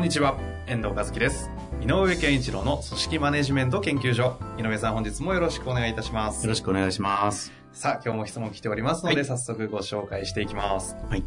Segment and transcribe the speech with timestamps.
[0.00, 1.50] こんにちは、遠藤和樹です。
[1.82, 4.38] 井上健一郎の組織マネジメント研究所。
[4.56, 6.42] 井上さん、本日もよろしくお願いいたします。
[6.42, 7.52] よろしくお願いします。
[7.74, 10.96] さあ、今日も質問来ておりますので、はい早速ご紹介していきます。
[11.06, 11.24] はい。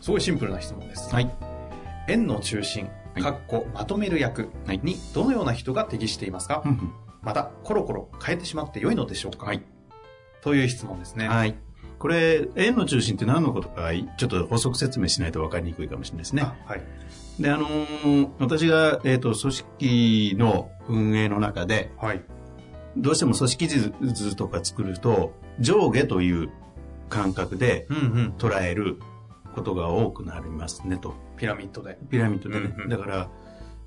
[0.00, 1.12] すごいシンプルな質問です。
[1.12, 1.28] はい。
[2.06, 9.46] 円の中心、はいかっこまとめる役はいにどのような人が適していますか、うんまた、コロコロ変えてしまって良いのでしょうか？
[9.46, 9.64] はい。
[10.40, 11.26] という質問ですね。
[11.26, 11.56] はい。
[12.04, 16.42] これ、円の中心って何のことか、ちょっと補足説明しないと分かりにくいかもしれないですね。
[16.42, 16.82] あはい。
[17.40, 22.22] で、あのー私が、えっ、と、組織の運営の中で、はい。
[22.98, 26.50] どうしても組織図とか作ると、上下という
[27.08, 27.86] 感覚で。
[28.36, 28.98] 捉える
[29.54, 31.14] ことが多くなりますねと。
[31.38, 31.96] ピラミッドで。
[32.10, 32.74] ピラミッドでね。
[32.76, 33.30] うんうんだから、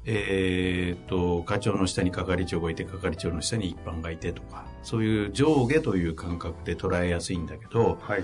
[0.05, 8.23] えっ、と、課長の下に係長がいて、係長の下に一般がいてとか、そういう上下という感覚で捉えやすいんだけど、はい。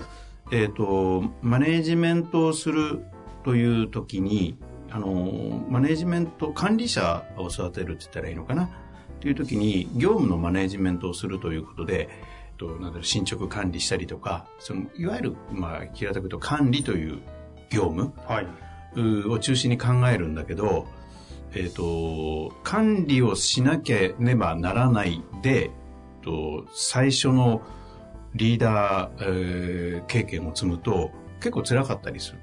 [0.50, 3.04] えっ、と、マネージメントをする
[3.44, 4.58] という時に、
[4.90, 8.70] あの、マネージメント、管理者を育てるって言ったらいいのかな？
[9.20, 17.22] という時に、業務のマネージメントをするということで、えっと、なんだろう、進捗管理したりとか、その、いわゆる、まあ、平たく言うと管理という
[17.70, 18.46] 業務はい。
[18.96, 20.86] うを中心に考えるんだけど、
[21.54, 25.70] えっ、と、管理をしなければならないで、
[26.24, 27.62] と最初の
[28.34, 32.38] リーダー、えー経験を積むと結構辛かったりする。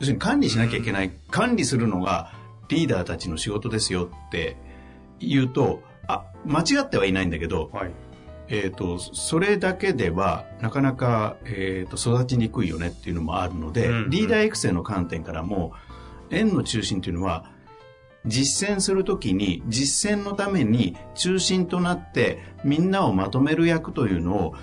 [0.00, 2.32] 要するに管理しなきゃいけない、管理するのが
[2.68, 4.56] リーダーたちの仕事ですよって
[5.20, 7.90] 言うと、あ、間違ってはいないんだけど、はい。
[8.48, 15.72] えっ、と、それだけでは、なかなか、えっ、と、育ちにくいよねっていうのもあるので、うんうんリーダー育成の観点からも、
[16.30, 17.51] 円の中心というのは、
[18.26, 24.54] 実践するときに、実践のために中心となって、みんなをまとめる役というのを、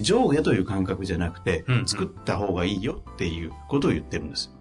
[0.00, 4.52] 上下という感覚じゃなくて、作った方がいいよっていうことを言ってるんです。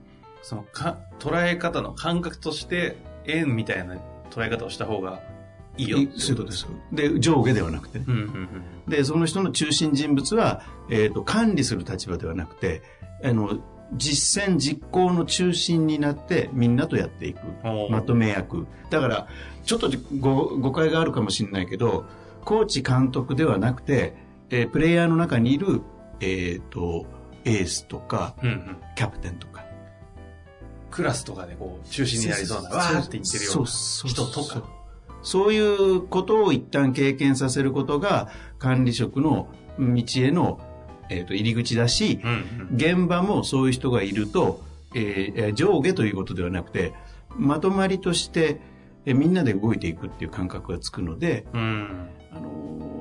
[0.41, 3.97] そのか、捉え方の感覚として、円みたいな
[4.31, 5.21] 捉え方をした方が
[5.77, 6.67] いいよってそういうことです。
[6.91, 8.05] で、上下ではなくてね。
[8.07, 8.25] うんうんう
[8.87, 8.89] ん。
[8.89, 12.81] で、その人の中心人物は、えっ、と、管理する立場ではなくて、
[13.23, 13.59] あの、
[13.93, 17.39] 実践実行の中心になってみんなとやっていく。
[17.89, 18.67] まとめ役。
[18.89, 19.27] だから、
[19.63, 19.89] ちょっと
[20.19, 22.05] ご誤解があるかもしれないけど、
[22.43, 24.15] コーチ監督ではなくて、
[24.49, 25.81] えープレイヤーの中にいる、
[26.19, 27.05] えっ、と、
[27.45, 28.77] エースとか、うんうん。
[28.95, 29.63] キャプテンとか。
[30.91, 34.63] クラスとかでこう、中心になりそうな、わーって言ってるような人とか。
[35.21, 39.47] そういうことを一旦経験させることが管理職の
[39.79, 40.59] 道への、
[41.09, 42.31] えー、と入り口だし、うん
[42.69, 42.75] うん。
[42.75, 44.61] 現場もそういう人がいると、
[44.95, 46.93] えー上下ということではなくて
[47.35, 48.59] まとまりとして、
[49.05, 52.09] えーみんなで動いていくっていう感覚がつくので、うん。
[52.31, 52.97] あのー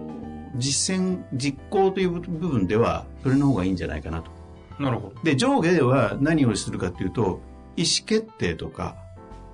[0.58, 4.30] 実践実行という部分ではそれの方がいいんじゃないかなと。
[4.78, 5.22] なるほど。
[5.22, 7.40] で上下では何をするかというと
[7.76, 8.96] 意思決定とか、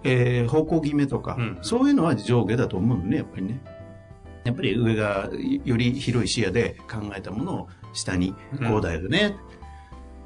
[0.04, 3.60] えー方向決めとか、うんそういうのは上下だと思うのねやっぱりね。
[4.44, 5.28] やっぱり上が
[5.64, 9.36] より広い視野で考えたものを下にうんこうだよね。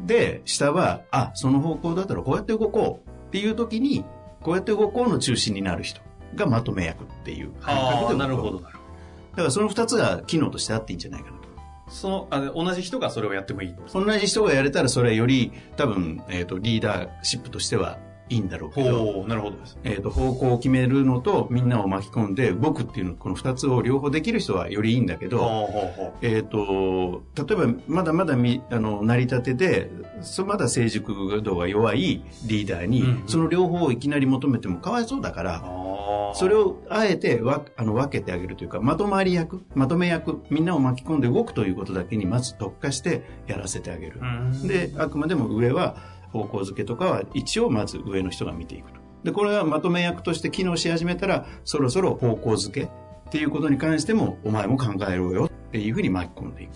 [0.00, 4.04] で、下は、あ、その方向だったらこうやって動こうっていう時に、
[4.41, 6.00] こうやって動こうの中心になる人
[6.34, 8.84] がまとめ役っていう感覚でなるほど、なるほ
[9.32, 11.49] だからその二つが機能としてあっていいんじゃないかなと。
[11.49, 11.93] ど。
[11.93, 13.75] その、あ同じ人がそれをやってもいい。
[13.93, 17.98] 同じ人がやれたらそれはより多分、えっ、と、リーダーシップとしては
[18.28, 19.78] いいんだろうけど、なるほどです。
[19.84, 29.91] えっ、と、方向を決めるのとみんなを巻き込んで動くっていうの、この二つを両方できる人はよりいいんだけど、ほうほうほえっ、と、例えば、まだまだみ、あの、成り立てで、
[30.22, 35.45] そまだ成熟度が弱いリーダーに、うんうんその両方をいきなり求めてもかわいそうだかう。
[35.45, 35.86] ら。
[36.34, 44.21] それをあえてわあの分けてあげるというか、まとまり役、まとめ役、みんなを巻き込んで動くということだけにまず特化してやらせてあげる。
[44.21, 45.97] うん、で、あくまでも上は
[46.32, 49.00] 方向づけとかは一応まず上の人が見ていくと。
[49.24, 52.88] で、これはまとめ役として機能し始めたら、そろそろ方向づけっ
[53.30, 56.70] ていうことに関しても、お前も考えろよっていうふうに巻き込んでいく。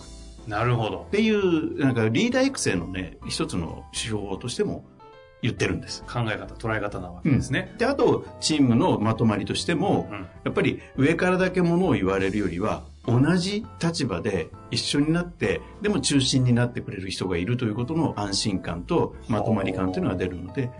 [0.49, 1.11] なるほどっ。
[1.11, 4.85] ていう、なんかリーダー育成のね、一つの手法としても
[5.43, 6.02] 言ってるんです。
[6.02, 7.75] 考え方、捉え方なわけですね。
[7.79, 10.26] で、あと、チームのまとまりとしても、うん。
[10.44, 20.75] やっぱり上からだけものを言われるよりは、同じ立場で一緒になって、でも中心になってくれる人がいるということの安心感とまとまり感というのが出るので、だか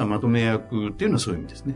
[0.00, 1.74] らまとめ役っていうのはそういう意味ですね。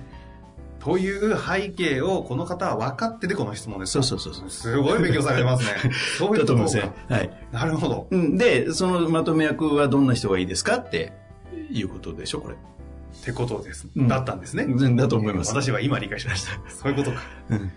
[0.80, 4.02] という背景をこの方は分かっててこの質問ですか？
[4.02, 4.50] そうそうそうそう。
[4.50, 5.92] すごい勉強されてますね。
[6.18, 6.92] そういうだと思いますね。
[7.08, 7.30] はい。
[7.52, 8.08] なるほど。
[8.10, 11.12] うんで、そのまとめ役はどんな人がいいですかって
[11.70, 12.54] いうことでしょ、これ。
[12.54, 13.86] ってことです。
[13.94, 14.66] うんだったんですね。
[14.76, 15.50] 全だと思います。
[15.52, 16.50] 私は今理解しました。
[16.68, 17.20] そういうことか。
[17.50, 17.70] うん。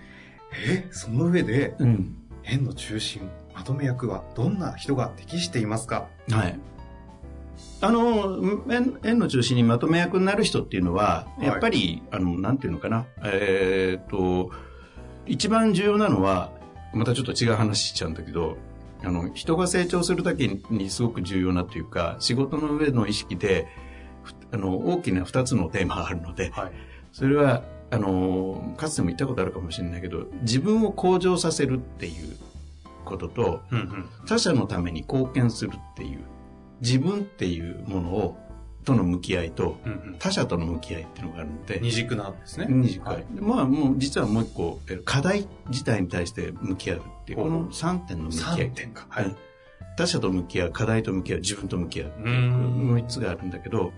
[0.68, 2.18] え、その上で、うん。
[2.44, 6.08] 円の中心、まとめ役はどんな人が適していますか？
[6.30, 6.60] はい。
[7.82, 14.52] あの、円円の中心にまとめ役になる人っていうのは、はいやっぱり、あの、なんていうのかな、えーっと、
[15.26, 16.52] 一番重要なのは、
[16.94, 18.58] またちょっと違う話しちゃうんだけど、
[19.04, 23.68] あの、人が成長するだけにすごく重要なというか、仕事の上の意識で、
[24.24, 26.72] ふあの、大きな二つのテーマがあるので、はい。
[27.12, 27.64] それは、
[27.96, 32.36] あの、かつても言ったことあるかもしれないけど、自分を向上させるっていう
[33.06, 34.06] ことと、うんうん。
[34.28, 36.20] 他者のために貢献するっていう
[36.82, 38.38] 自分っていうものを
[38.84, 40.16] との向き合いとうんうん。
[40.20, 42.68] 他者との向き合いっていうのがあるので二軸なんですね。
[42.70, 49.06] 二軸はいでまあもう実はもう一個え課題自体に対して向き合うっていうこの3点の向き合い3点か。
[49.10, 49.36] はいうん。
[49.98, 53.94] 他者と向き合う課題と向き合う自分と向き合うっていううーんこの3つがあるんだけど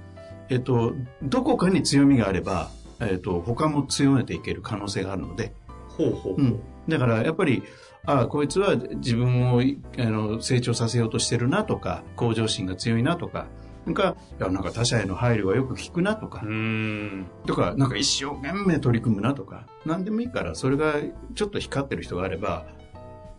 [0.50, 5.54] えっとどこかに強みがあればえっと他も強めていける可能性があるので。
[5.90, 7.64] ほうほうだからやっぱり
[8.06, 13.48] ああこいつは自分をいあの成長させようとしてるなとか向上心が強いなとか
[13.86, 17.26] なんかいやなんか他者への配慮がよく効くなとか、うーん。
[17.46, 19.66] とかなんか一生懸命取り組むなとか。
[19.86, 20.96] 何でもいいからそれが
[21.36, 22.66] ちょっと光ってる人があれば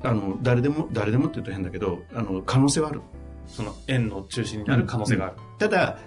[0.03, 3.03] あの誰でも誰でもって言うと変だけどあの可能性はある。
[3.47, 5.37] その円の中心になる可能性がある。
[5.59, 5.99] ただ、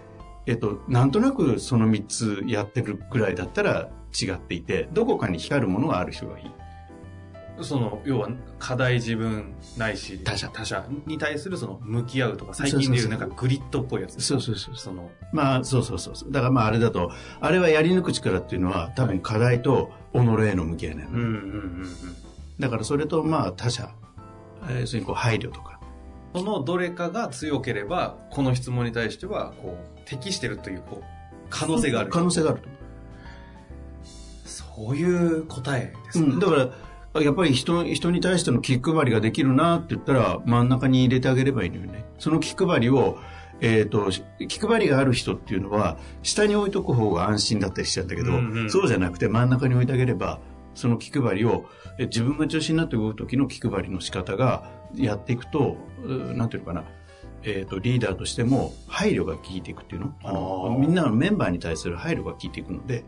[0.45, 3.89] えっと、なんとなくその3つやってるくらいだったら
[4.19, 6.51] 違っていてどこかに光るものがある人がいい
[7.63, 8.29] その、要は、
[8.59, 14.21] 課題自分ないし、他者他者に対するその、向き合うとか、最近でいうなんかグリッドっぽいやつ。
[14.21, 16.31] そうそうそうその、まあ、そうそうそう。
[16.31, 21.95] だからまああれだと、あれはやり抜く力っていうのは多分課題と己への向き合いなの、うんうんうんうん。
[22.59, 23.89] だからそれとまあ他者、
[24.69, 25.79] えー、要するにこう配慮とか。
[26.33, 31.03] そのどれかが強ければ、この質問に対しては、こう、適してるという、こう、
[31.49, 32.09] 可能性がある。
[32.09, 32.61] 可能性がある
[34.45, 36.27] そういう答えですう。
[36.27, 36.33] ね。
[36.33, 36.39] うん。
[36.39, 36.71] だか
[37.13, 42.05] ら、やっぱり人、人に対しての気配りができるなって言ったら真ん中に入れてあげればいいのよね。
[42.19, 43.17] その気配りを、
[43.61, 44.09] えっ、と、
[44.47, 50.39] 気配りがある人っていうのは、下に置いとく方が安心だったりしちゃうんだけど、うんうんそうじゃなくて真ん中に置いてあげれば、
[50.73, 51.65] その気配りを、
[51.99, 56.85] え自分が中心になって動く時の気配りの仕方がやっていくと、うなんていうのかな、
[57.43, 60.13] えっ、と、リーダーとしても配慮が効いていくっていうの？
[60.23, 63.03] あのみんなのメンバーに対する配慮が効いていくので、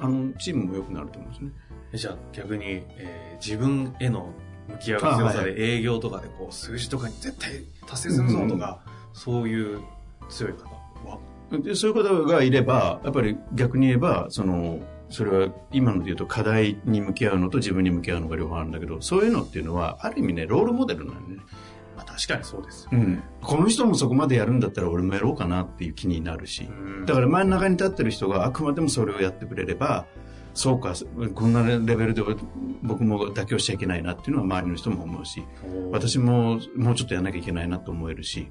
[0.00, 1.52] あのチームも良くなると思うんですね。
[1.94, 4.34] じゃあ逆に、えー自分への
[4.68, 8.82] 向き合う強さで営業とかでこう数字とかに絶対達成するぞとか、
[9.14, 9.80] そういう
[10.28, 10.64] 強い方
[11.08, 11.18] は？
[11.58, 14.78] でそういう方がいれば、やっぱり逆に言えば、その、
[15.08, 21.42] それは今ので言うと課題に向き合うのと自分に向き合うのが両方あるんだけど、そういうのっていうのは、ある意味ね、ロールモデルなんでね。
[22.28, 22.90] まあ確かにそうですよ。
[22.92, 23.22] うん。
[23.40, 26.64] この人もそこまでやるんだったら俺もやろうかなっていう気になるし。
[26.64, 26.72] う
[27.02, 30.06] んだから真ん中に立ってる人があくまでもそれをやってくれれば、
[30.54, 30.94] そうか、
[31.34, 32.22] こんなレベルで
[32.82, 35.42] 僕も妥協しちゃいけないなっていうのは周りの人も思うし、
[35.90, 38.50] 私ももうちょっとやんなきゃいけないなと思えるし、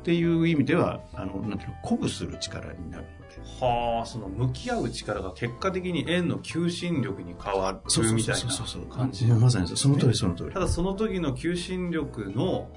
[0.00, 3.64] っていう意味では、あの、なんていうの、鼓舞する力になるので。
[3.64, 7.80] はあ、その向き合う力が結果的に円の求心力に変わる
[8.14, 9.26] みたいな感じ。
[9.26, 10.60] もうまさにそうその通りその通りた。
[10.60, 12.70] だその時の求心力の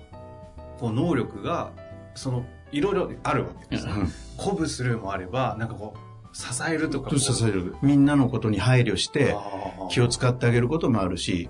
[0.83, 1.71] こう能力が、
[2.13, 3.87] その、いろいろあるわけです。
[3.87, 7.17] うん鼓舞するもあれば、なんかこう、支えるとか。
[7.17, 9.33] 支えるみんなのことに配慮して
[9.89, 11.49] 気を使ってあげることもあるし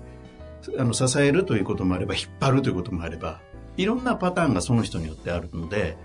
[0.78, 3.40] あの支えるということもあれば引っ張るということもあれば
[3.78, 5.96] いろんなパターンがその人によってあるので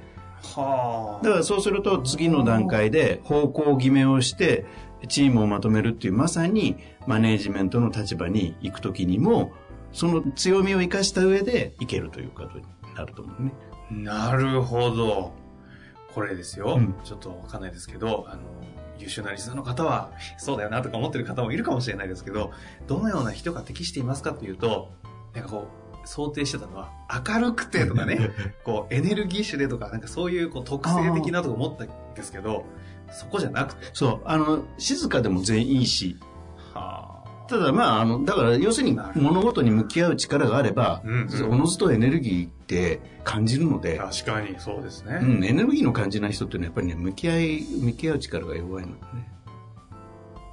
[0.56, 1.24] はあ。
[1.24, 4.66] だからそうすると次の段階で方向決めをして
[5.10, 9.52] チームをまとめるっていうまさにマネージメントの立場に行く時にも
[9.92, 12.64] その強みを生かした上でいけるということに
[13.00, 13.54] なると思うね。
[13.92, 15.32] なるほど。
[16.14, 16.76] これですよ。
[16.78, 18.42] うんちょっとわかんないですけど、あの、
[18.98, 22.52] 優秀なリスナーの方は、 そうだよなとか思ってる方もいるかもしれないですけど、
[22.88, 24.92] どのような人が適していますかというと、
[25.34, 25.68] なんかこ
[26.04, 26.92] う、想定してたのは、
[27.28, 28.32] 明るくてとかね、
[28.64, 32.66] こう、エネルギッシュでとか、なんかそういうこう特性的なとか思ったんですけど、
[33.12, 36.18] そこじゃなくて、そう、あの、静かでも全員いいし、
[36.74, 37.19] は
[37.50, 45.20] ただまあ、あの、だから要するに物事に向き合う力があれば、うんうんおのずとエネルギーって感じるので、確かにそうですね。
[45.22, 49.32] うん、エネルギーの感じない人っていうのはやっぱりね、向き合い、向き合う力が弱いのでね。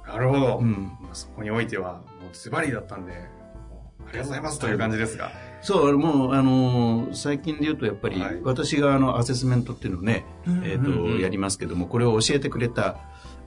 [0.07, 0.57] なるほど。
[0.57, 0.97] うん。
[1.01, 5.31] まあそこにおいては、もうズバリだったんで、ありがとうございますという感じですが。
[5.61, 12.97] そう、もう、あのー最近で言うと、やっぱり、はい私があの、アセスメントっていうのをね、うんえっ、と、うんうんやりますけども、これを教えてくれた、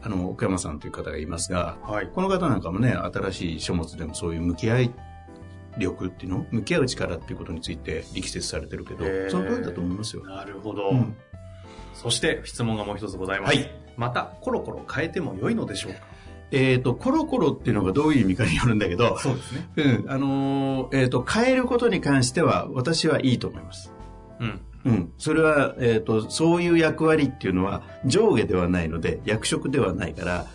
[0.03, 2.07] あの、奥山さんという方がいますが、はい。
[2.07, 4.91] この方なんかもね、新しい書物でもそういう向き合い
[5.79, 10.25] 力っていうの向き合う力っていうことについて力説されてるけどその通りだと思いますよ。
[10.25, 10.91] なるほど。
[10.91, 11.17] うん
[11.93, 13.57] そして、質問がもう一つございます。
[13.57, 15.99] はいまた、コロコロ変えても良いのでしょうか？
[16.53, 19.69] えっ、と、コロコロっていうのがどういう意味かによるんだけど、そうですね。
[19.77, 23.93] うん、あのーえっ、と、変えることに関しては、私はいいと思います。
[24.39, 24.61] うん。
[24.85, 25.13] うん。
[25.19, 30.47] それは、えっ、と、そういう役割っていうのは上下ではないので、役職ではないから、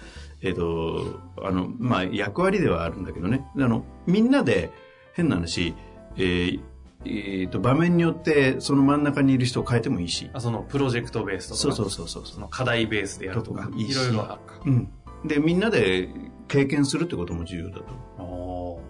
[0.41, 3.45] えっ、と、あの、まあ、役割ではあるんだけどね。
[3.55, 4.71] あの、みんなで、
[5.13, 5.73] 変な話、
[6.17, 6.59] えー
[7.05, 10.29] えーと、場面によって、その真ん中にいる人を変えてもいいし。
[10.33, 11.59] あその、プロジェクトベースとか。
[11.59, 14.61] そうそうそうそうその課題ベースでやるとかいろいろあるか。
[14.65, 14.89] うん。
[15.23, 16.09] で、みんなで
[16.47, 17.83] 経験するってことも重要だと。
[18.21, 18.81] お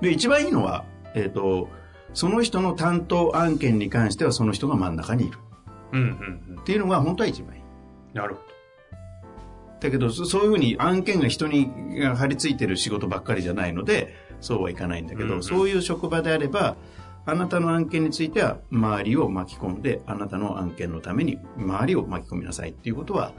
[0.00, 0.84] で、一番いいのは、
[1.14, 1.68] えっ、と、
[2.14, 6.64] その人の担当案件に関してはその人が真ん中にいるーうんうんうんっ。
[6.64, 7.62] ていうのが本当は一番いい。
[8.14, 8.40] なるほ
[9.80, 16.76] だけど、そそういうふうに案件が人にが張り付いてる仕事ばっかりじゃないので、そうはいかないんだけど、うんうんそういう職場であれば、
[17.26, 23.32] あなたの案件については周りを巻き込んで、あなたの案件のために周りを巻き込みなさいっていうことは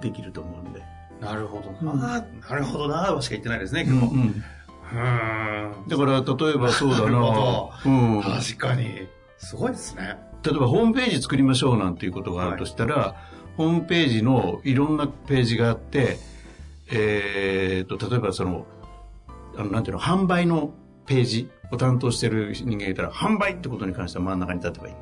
[0.00, 0.80] できると思うんで。
[1.20, 1.26] ど。
[1.26, 2.24] なるほどうんな。
[2.48, 4.14] なるほどな、はしか言ってないですね、今日。
[4.14, 4.44] うんうーん。
[5.88, 9.08] だから、例えばそうだなるなほうん、確かに。
[9.38, 10.18] すごいですね。
[10.44, 13.16] 例えばホームページ作りましょうなんていうことがあるとしたら、
[13.56, 16.18] ホームページのいろんなページがあって、
[16.90, 18.66] えー、と、例えばその、
[19.56, 20.72] あの、なんていうの、販売の
[21.06, 24.94] ページを担当してる人間がいたら、販売ってことに関しては真ん中に立てばいい。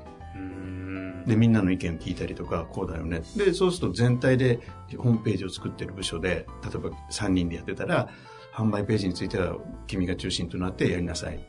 [1.27, 3.23] で、みんなの意見を聞いたりとか、こうだよね。
[3.37, 4.61] で、そうすると全体で
[4.97, 8.09] ホームページを作ってる部署で、例えば3人でやってたら、
[8.53, 11.41] 販売ページについては君が中心となってやりなさい。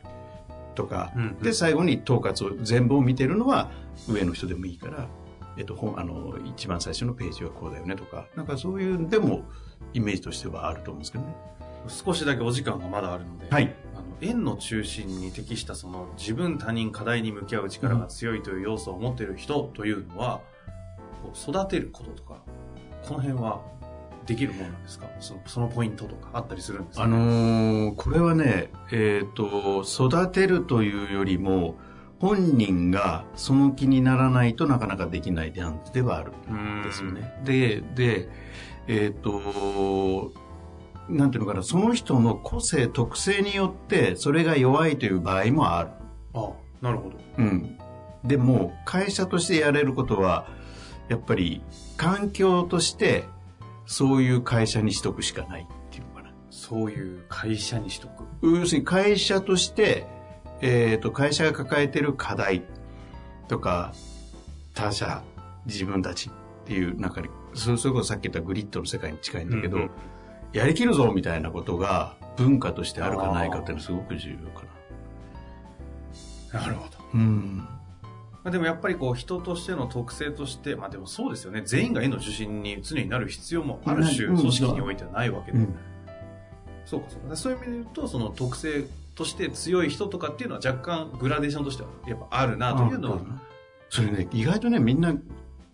[0.74, 3.70] とか、うんで、最後に統括を全部を見てるのは
[4.08, 5.06] 上の人でもいいから、
[5.56, 9.42] えっと、ほんあの、一番最初のページはこうだよねとか、なんかそういう、でも、
[9.92, 11.34] イメージとしてはあると思うんですけどね。
[11.88, 13.74] 少しだけお時間がまだあるので、はい。
[13.94, 20.40] あの円の中心に適したその自分他人課題に向き合う力が強いという要素を持っている人というのは、
[21.22, 22.42] こう育てることとか
[23.02, 23.62] この辺は
[24.26, 25.06] できるものなんですか？
[25.20, 31.76] そのそのポイントとかあったりするんですか、あのーこれはね、えっ、と、育てるというよりも、
[32.20, 37.34] 本人がその気にならないとなかなかできないではあるんですよね。
[37.44, 38.28] で、で、
[38.86, 40.32] えっ、と、
[41.08, 45.90] なんていうのかな、その人の個性、特性によって、それが弱いという場合もある。
[46.34, 47.78] あなるほどうん。
[48.24, 50.46] でも、会社としてやれることは、
[51.08, 51.62] やっぱり、
[51.96, 53.24] 環境として、
[53.86, 56.32] そういう会社にしとくしかないっていうのかな。
[56.50, 60.06] そういう会社にしとく要するに会社として、
[60.60, 62.62] えっ、と、会社が抱えてる課題
[63.48, 63.92] とか、
[64.74, 65.22] 他社、
[65.66, 66.32] 自分たちっ
[66.66, 69.90] ていう中に、そそれこそさっき言ったグリッドの世界に近いんだけど、うんうん
[70.52, 74.66] やりきるぞみたいなことが文化としてあるかないかっていうのはすごく重要か
[76.52, 76.60] な。
[76.60, 77.66] なるほどうん。
[78.44, 81.62] まあでもやっぱりこう人としての特性として、まあでもそうですよね。
[81.64, 85.58] 全員が円の中心に常になる必要もある種うん組織においてはないわけで。
[85.58, 85.74] うん
[86.84, 87.36] そうかそうか。
[87.36, 88.84] そういう意味で言うと、その特性
[89.14, 93.18] として強い人とかっていうのは若干グラデーションとしてはやっぱあるなというのは。
[93.88, 95.14] それね、意外とね、みんな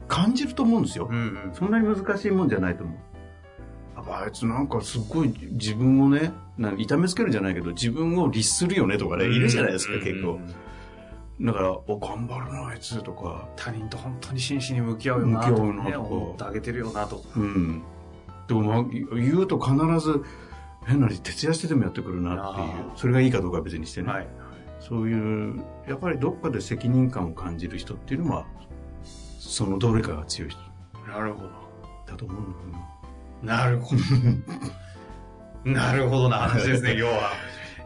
[0.06, 1.08] 感じると思うんですよ。
[1.10, 1.50] うんうん。
[1.54, 2.96] そんなに難しいもんじゃないと思う。
[4.10, 10.40] あいつなんかすっごい自分をね、なん痛めつけるじゃないけど、自分を律するよねとかね、いるじゃないですか、結構。
[11.40, 13.48] だから、お、頑張るな、あいつとか。
[13.54, 17.22] 他人と本当に真摯に向き合うよなとか、ね、向き合うなとか思ってあげてるよなとか。
[17.36, 17.82] うん。
[18.48, 20.24] でも、まあ、言うと必ず、
[20.84, 24.08] 変な話、徹夜してでもやってくるなっていうそれがいいかどうかは別にしてね。
[24.08, 24.28] はい。
[24.80, 28.46] そういう、やっぱりどっかで責任感を感じる人っていうのは、
[29.38, 30.60] そのどれかが強い人
[31.06, 31.50] なるほど。
[32.06, 32.84] だと思うんだよ
[33.42, 33.56] な。
[33.58, 34.02] なるほど。
[35.70, 37.32] なるほどな話ですね、今日は。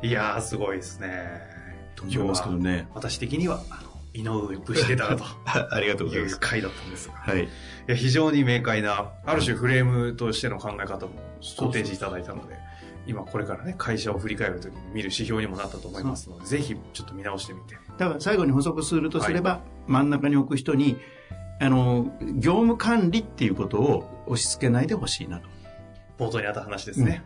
[0.02, 1.51] いやー、すごいですね。
[1.94, 2.88] と思いますけどね。
[2.94, 6.34] 私的には、あの、井上武士出たなと ありがとうございます。
[6.34, 7.14] いう回だったんですが。
[7.14, 7.44] はい。
[7.44, 7.48] い
[7.86, 11.12] や非常に明快な、ある種フレームとしての考え方も
[11.58, 12.56] ご提示いただいたので、
[13.06, 17.76] 今これからね、会社を振り返るときに見る指標にもなったと思いますので、ぜひちょっと見直してみて。
[17.98, 20.96] だから最後に補足するとすれば、真ん中に置く人に、
[21.60, 25.48] あの、業務管理っていうことを押し付けないでほしいなと。
[26.18, 27.24] 冒頭にあった話ですね。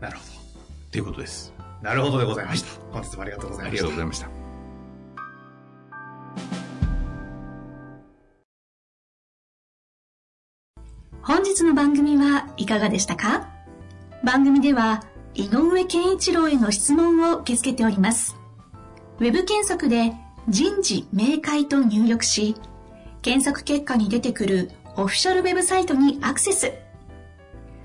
[0.00, 1.54] なるほっていうことです。
[1.84, 1.88] ど。
[1.90, 2.80] なるほどでございました。
[2.90, 3.88] 本日もありがとうございました。
[3.88, 4.28] ざいました。
[11.22, 13.48] 本日の番組はいかがでしたか？
[14.24, 18.36] 番組では井上健一郎への質問を受け付けております。
[19.20, 20.12] ウェブ検索で
[20.48, 22.56] 人事明快と入力し、
[23.22, 26.72] 検索結果に出てくるオフィシャルウェブサイトにアクセス。